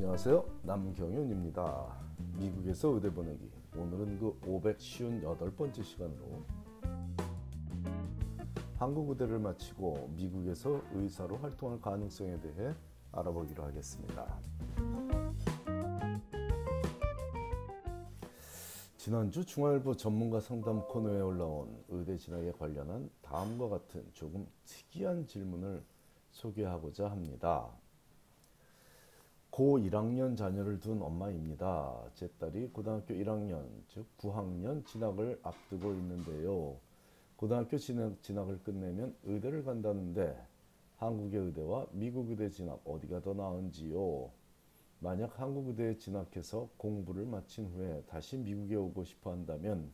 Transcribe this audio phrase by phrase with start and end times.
[0.00, 0.44] 안녕하세요.
[0.62, 1.98] 남경윤입니다.
[2.38, 3.50] 미국에서 의대 보내기.
[3.76, 6.44] 오늘은 그 558번째 시간으로
[8.76, 12.74] 한국 의대를 마치고 미국에서 의사로 활동할 가능성에 대해
[13.10, 14.38] 알아보기로 하겠습니다.
[18.96, 25.82] 지난주 중앙일보 전문가 상담 코너에 올라온 의대 진학에 관련한 다음과 같은 조금 특이한 질문을
[26.30, 27.68] 소개하고자 합니다.
[29.58, 32.00] 고 1학년 자녀를 둔 엄마입니다.
[32.14, 36.76] 제 딸이 고등학교 1학년, 즉 9학년 진학을 앞두고 있는데요.
[37.34, 40.40] 고등학교 진학, 진학을 끝내면 의대를 간다는데
[40.98, 44.30] 한국의 의대와 미국 의대 진학 어디가 더 나은지요?
[45.00, 49.90] 만약 한국 의대에 진학해서 공부를 마친 후에 다시 미국에 오고 싶어 한다면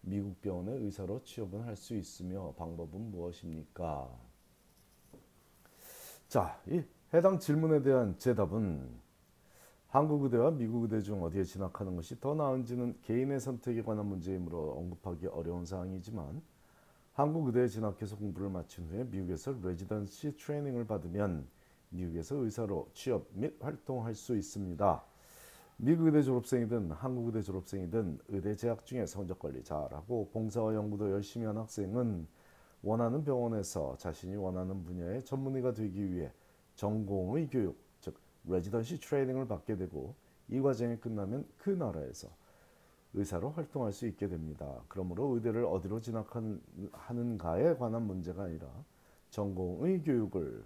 [0.00, 4.10] 미국 병원의 의사로 취업은 할 수 있으며 방법은 무엇입니까?
[6.26, 9.03] 자, 이 해당 질문에 대한 제 답은
[9.94, 15.28] 한국 의대와 미국 의대 중 어디에 진학하는 것이 더 나은지는 개인의 선택에 관한 문제이므로 언급하기
[15.28, 16.42] 어려운 사항이지만
[17.12, 21.46] 한국 의대에 진학해서 공부를 마친 후에 미국에서 레지던시 트레이닝을 받으면
[21.90, 25.04] 미국에서 의사로 취업 및 활동할 수 있습니다.
[25.76, 31.46] 미국 의대 졸업생이든 한국 의대 졸업생이든 의대 재학 중에 성적 관리 잘하고 봉사와 연구도 열심히
[31.46, 32.26] 한 학생은
[32.82, 36.32] 원하는 병원에서 자신이 원하는 분야의 전문의가 되기 위해
[36.74, 37.83] 전공의 교육, 즉
[38.46, 40.14] 레지던시 트레이닝을 받게 되고
[40.48, 42.28] 이 과정이 끝나면 그 나라에서
[43.14, 44.82] 의사로 활동할 수 있게 됩니다.
[44.88, 48.66] 그러므로 의대를 어디로 진학하는가에 관한 문제가 아니라
[49.30, 50.64] 전공의 교육을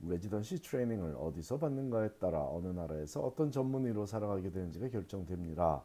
[0.00, 5.84] 레지던시 트레이닝을 어디서 받는가에 따라 어느 나라에서 어떤 전문의로 살아가게 되는지가 결정됩니다.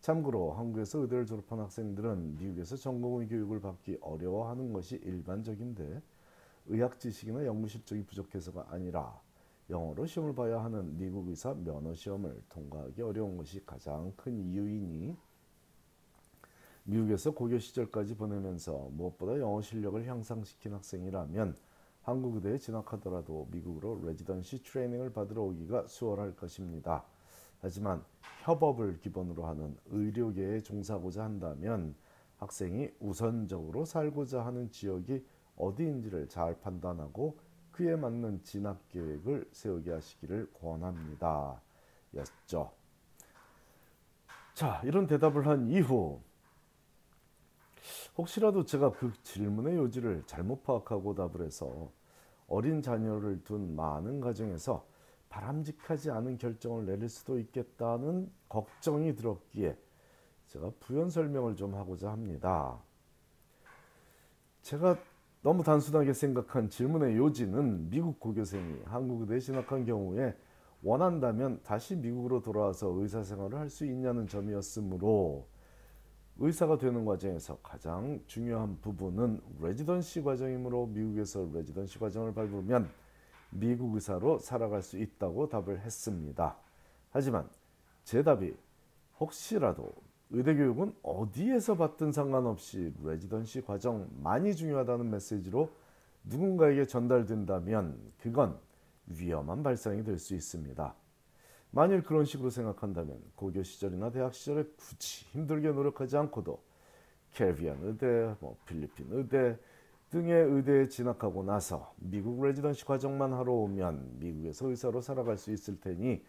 [0.00, 6.00] 참고로 한국에서 의대를 졸업한 학생들은 미국에서 전공의 교육을 받기 어려워하는 것이 일반적인데
[6.66, 9.20] 의학 지식이나 연구 실적이 부족해서가 아니라
[9.70, 15.16] 영어로 시험을 봐야 하는 미국 의사 면허 시험을 통과하기 어려운 것이 가장 큰 이유이니
[16.84, 21.56] 미국에서 고교 시절까지 보내면서 무엇보다 영어 실력을 향상시킨 학생이라면
[22.02, 27.04] 한국 의대에 진학하더라도 미국으로 레지던시 트레이닝을 받으러 오기가 수월할 것입니다.
[27.60, 28.02] 하지만
[28.42, 31.94] 협업을 기본으로 하는 의료계에 종사하고자 한다면
[32.38, 35.24] 학생이 우선적으로 살고자 하는 지역이
[35.56, 37.38] 어디인지를 잘 판단하고
[37.72, 41.60] 그에 맞는 진학 계획을 세우게 하시기를 권합니다.
[42.14, 42.72] 였죠.
[44.54, 46.20] 자, 이런 대답을 한 이후
[48.16, 51.90] 혹시라도 제가 그 질문의 요지를 잘못 파악하고 답을 해서
[52.48, 54.84] 어린 자녀를 둔 많은 가정에서
[55.28, 59.78] 바람직하지 않은 결정을 내릴 수도 있겠다는 걱정이 들었기에
[60.48, 62.78] 제가 부연 설명을 좀 하고자 합니다.
[64.62, 64.98] 제가
[65.42, 70.36] 너무 단순하게 생각한 질문의 요지는 미국 고교생이 한국 의대에 진학한 경우에
[70.82, 75.46] 원한다면 다시 미국으로 돌아와서 의사 생활을 할 수 있냐는 점이었으므로
[76.38, 82.90] 의사가 되는 과정에서 가장 중요한 부분은 레지던시 과정이므로 미국에서 레지던시 과정을 밟으면
[83.50, 86.56] 미국 의사로 살아갈 수 있다고 답을 했습니다.
[87.10, 87.48] 하지만
[88.04, 88.54] 제 답이
[89.18, 89.92] 혹시라도
[90.30, 95.70] 의대 교육은 어디에서 받든 상관없이 레지던시 과정많이 중요하다는 메시지로
[96.24, 98.58] 누군가에게 전달된다면 그건
[99.06, 100.94] 위험한 발상이 될 수 있습니다.
[101.72, 106.60] 만일 그런 식으로 생각한다면 고교 시절이나 대학 시절에 굳이 힘들게 노력하지 않고도
[107.32, 109.56] 캐비안 의대, 뭐 필리핀 의대
[110.10, 116.24] 등의 의대에 진학하고 나서 미국 레지던시 과정만 하러 오면 미국에서 의사로 살아갈 수 있을 테니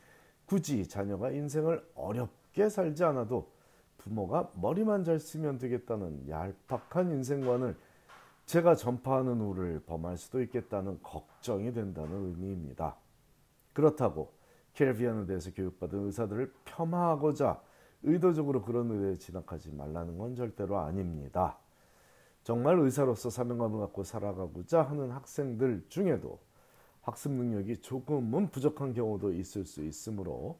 [0.45, 3.51] 굳이 자녀가 인생을 어렵게 살지 않아도
[4.03, 7.75] 부모가 머리만 잘 쓰면 되겠다는 얄팍한 인생관을
[8.45, 12.95] 제가 전파하는 우를 범할 수도 있겠다는 걱정이 된다는 의미입니다.
[13.73, 14.33] 그렇다고
[14.73, 17.61] 캐리비안에 대해서 교육받은 의사들을 폄하하고자
[18.03, 21.57] 의도적으로 그런 의대에 진학하지 말라는 건 절대로 아닙니다.
[22.43, 26.39] 정말 의사로서 사명감을 갖고 살아가고자 하는 학생들 중에도
[27.01, 30.59] 학습 능력이 조금은 부족한 경우도 있을 수 있으므로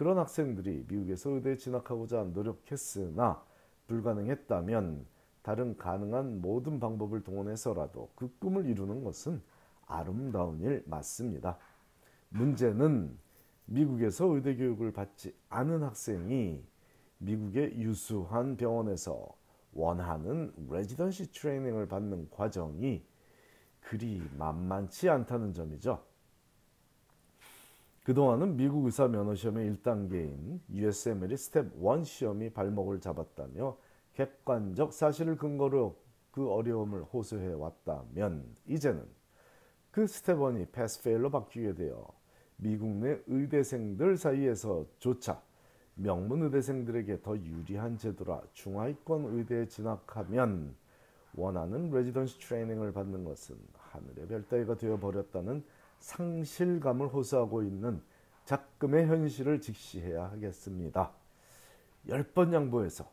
[0.00, 3.44] 그런 학생들이 미국에서 의대에 진학하고자 노력했으나
[3.86, 5.04] 불가능했다면
[5.42, 9.42] 다른 가능한 모든 방법을 동원해서라도 그 꿈을 이루는 것은
[9.84, 11.58] 아름다운 일 맞습니다.
[12.30, 13.14] 문제는
[13.66, 16.64] 미국에서 의대 교육을 받지 않은 학생이
[17.18, 19.28] 미국의 유수한 병원에서
[19.74, 23.04] 원하는 레지던시 트레이닝을 받는 과정이
[23.80, 26.02] 그리 만만치 않다는 점이죠.
[28.04, 33.76] 그동안은 미국 의사 면허 시험의 1단계인 USMLE Step 1 시험이 발목을 잡았다며
[34.14, 35.96] 객관적 사실을 근거로
[36.30, 39.04] 그 어려움을 호소해 왔다면 이제는
[39.90, 42.06] 그 스텝 1이 pass fail로 바뀌게 되어
[42.56, 45.42] 미국 내 의대생들 사이에서조차
[45.94, 50.74] 명문 의대생들에게 더 유리한 제도라 중하위권 의대에 진학하면
[51.34, 55.62] 원하는 residency training을 받는 것은 하늘의 별따기가 되어 버렸다는
[56.00, 58.02] 상실감을 호소하고 있는
[58.44, 61.12] 작금의 현실을 직시해야 하겠습니다.
[62.08, 63.08] 10번 양보해서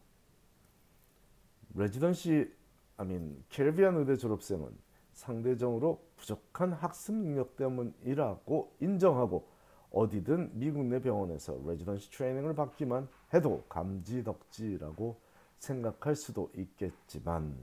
[1.75, 2.51] residency
[2.95, 4.69] 아민 캐리비안 의대 졸업생은
[5.13, 9.47] 상대적으로 부족한 학습 능력 때문이라고 인정하고
[9.91, 15.19] 어디든 미국 내 병원에서 residency training을 받기만 해도 감지덕지라고
[15.59, 17.55] 생각할 수도 있겠지만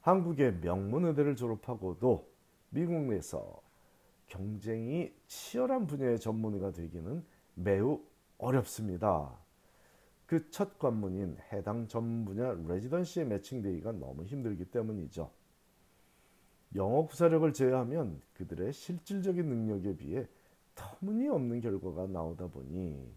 [0.00, 2.28] 한국의 명문 의대를 졸업하고도
[2.70, 3.62] 미국 내에서
[4.26, 7.24] 경쟁이 치열한 분야의 전문의가 되기는
[7.54, 8.00] 매우
[8.38, 9.44] 어렵습니다.
[10.26, 15.30] 그 첫 관문인 해당 전문 분야 레지던시에 매칭되기가 너무 힘들기 때문이죠.
[16.74, 20.26] 영어 구사력을 제외하면 그들의 실질적인 능력에 비해
[20.74, 23.14] 터무니없는 결과가 나오다 보니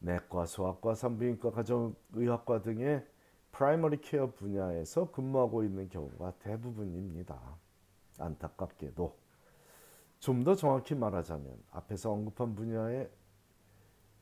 [0.00, 3.06] 내과, 소아과, 산부인과, 가정의학과 등의
[3.52, 7.40] primary care 분야에서 근무하고 있는 경우가 대부분입니다.
[8.18, 9.16] 안타깝게도
[10.26, 13.08] 좀 더 정확히 말하자면 앞에서 언급한 분야의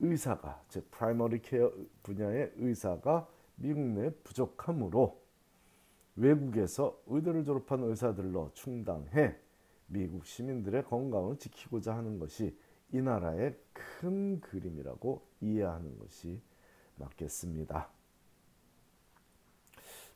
[0.01, 1.73] 의사가 즉 primary care
[2.03, 5.23] 분야의 의사가 미국 내 부족하므로
[6.17, 9.35] 외국에서 의대를 졸업한 의사들로 충당해
[9.87, 12.55] 미국 시민들의 건강을 지키고자 하는 것이
[12.93, 16.39] 이 나라의 큰 그림이라고 이해하는 것이
[16.97, 17.89] 맞겠습니다.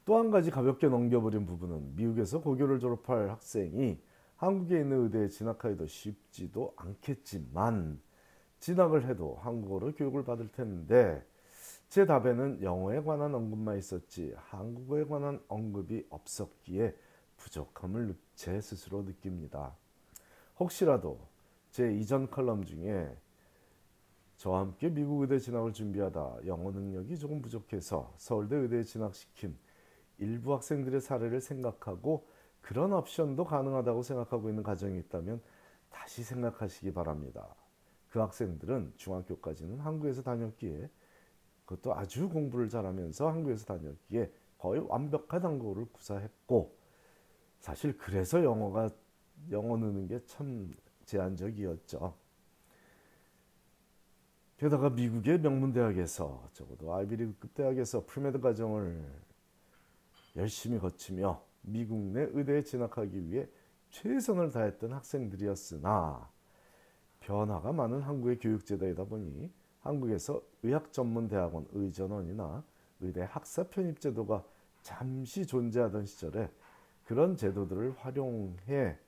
[0.05, 3.99] 또 한 가지 가볍게 넘겨버린 부분은 미국에서 고교를 졸업할 학생이
[4.39, 8.01] 한국에 있는 의대에 진학하기도 쉽지도 않겠지만
[8.61, 11.27] 진학을 해도 한국어로 교육을 받을 텐데
[11.89, 16.95] 제 답에는 영어에 관한 언급만 있었지 한국어에 관한 언급이 없었기에
[17.37, 19.75] 부족함을 제 스스로 느낍니다.
[20.61, 21.19] 혹시라도
[21.73, 23.13] 제 이전 칼럼 중에
[24.37, 29.57] 저와 함께 미국 의대 진학을 준비하다 영어 능력이 조금 부족해서 서울대 의대에 진학시킨
[30.19, 32.29] 일부 학생들의 사례를 생각하고
[32.69, 35.41] 그런 옵션도 가능하다고 생각하고 있는 가정이 있다면
[35.89, 37.55] 다시 생각하시기 바랍니다.
[38.11, 40.91] 그 학생들은 중학교까지는 한국에서 다녔기에
[41.65, 46.77] 그것도 아주 공부를 잘하면서 한국에서 다녔기에 거의 완벽한 한국어를 구사했고
[47.59, 48.91] 사실 그래서 영어가
[49.51, 50.71] 영어 느는 게 참
[51.07, 52.15] 제한적이었죠.
[54.59, 59.11] 게다가 미국의 명문 대학에서 적어도 아이비리그급 대학에서 pre-med 과정을
[60.37, 63.47] 열심히 거치며 미국 내 의대에 진학하기 위해
[63.91, 66.29] 최선을 다했던 학생들이었으나
[67.21, 69.51] 변화가 많은 한국의 교육제도이다 보니
[69.81, 72.65] 한국에서 의학 전문 대학원 의전원이나
[73.01, 74.45] 의대 학사 편입 제도가
[74.83, 76.51] 잠시 존재하던 시절에
[77.05, 78.99] 그런 제도들을 활용해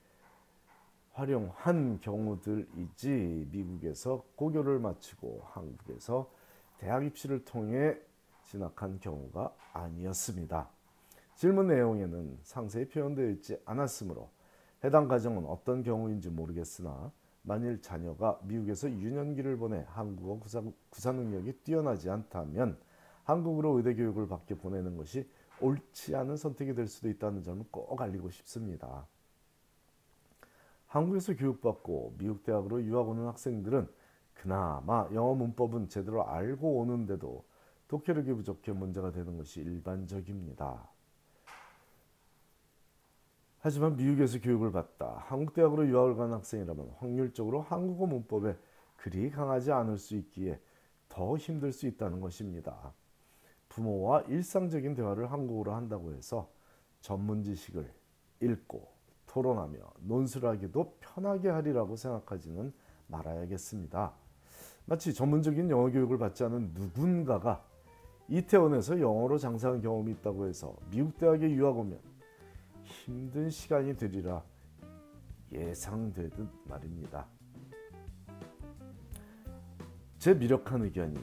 [1.12, 6.30] 활용한 경우들이지 미국에서 고교를 마치고 한국에서
[6.78, 7.98] 대학 입시를 통해
[8.44, 10.68] 진학한 경우가 아니었습니다.
[11.40, 14.28] 질문 내용에는 상세히 표현되어 있지 않았으므로
[14.84, 17.10] 해당 가정은 어떤 경우인지 모르겠으나
[17.40, 22.78] 만일 자녀가 미국에서 유년기를 보내 한국어 구사, 구사 능력이 뛰어나지 않다면
[23.24, 25.26] 한국으로 의대 교육을 받게 보내는 것이
[25.62, 29.06] 옳지 않은 선택이 될 수도 있다는 점을 꼭 알리고 싶습니다.
[30.88, 33.88] 한국에서 교육받고 미국 대학으로 유학 오는 학생들은
[34.34, 37.46] 그나마 영어 문법은 제대로 알고 오는데도
[37.88, 40.99] 독해력이 부족해 문제가 되는 것이 일반적입니다.
[43.62, 48.56] 하지만 미국에서 교육을 받다 한국 대학으로 유학을 간 학생이라면 확률적으로 한국어 문법에
[48.96, 50.58] 그리 강하지 않을 수 있기에
[51.08, 52.94] 더 힘들 수 있다는 것입니다.
[53.68, 56.50] 부모와 일상적인 대화를 한국어로 한다고 해서
[57.00, 57.90] 전문 지식을
[58.40, 58.88] 읽고
[59.26, 62.72] 토론하며 논술 하기도 편하게 하리라고 생각하지는
[63.08, 64.12] 말아야겠습니다.
[64.86, 67.64] 마치 전문적인 영어 교육을 받지 않은 누군가가
[68.28, 72.09] 이태원에서 영어로 장사한 경험이 있다고 해서 미국 대학에 유학 오면
[73.04, 74.42] 힘든 시간이 되리라
[75.50, 77.26] 예상되듯 말입니다.
[80.18, 81.18] 제 미력한 의견이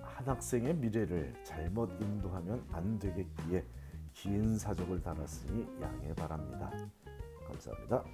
[0.00, 3.64] 한 학생의 미래를 잘못 인도하면 안 되겠기에
[4.12, 6.70] 긴 사족을 달았으니 양해 바랍니다.
[7.48, 8.04] 감사합니다.